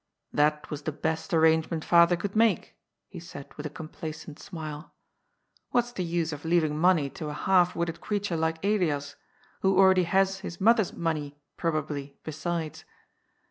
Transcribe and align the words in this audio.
*' 0.21 0.33
That 0.41 0.71
was 0.71 0.81
the 0.81 0.91
best 0.91 1.31
arrangement 1.31 1.85
father 1.85 2.15
could 2.15 2.35
make," 2.35 2.75
he 3.07 3.19
said 3.19 3.53
with 3.55 3.67
a 3.67 3.69
complacent 3.69 4.39
smile." 4.39 4.95
What's 5.73 5.91
the 5.91 6.03
use 6.03 6.33
of 6.33 6.43
leaving 6.43 6.75
money 6.75 7.07
to 7.11 7.29
a 7.29 7.33
half 7.35 7.75
witted 7.75 8.01
creature 8.01 8.35
like 8.35 8.65
Elias, 8.65 9.15
who 9.59 9.77
already 9.77 10.05
has 10.05 10.39
his 10.39 10.59
mother's 10.59 10.91
money 10.91 11.37
probably, 11.55 12.17
besides 12.23 12.83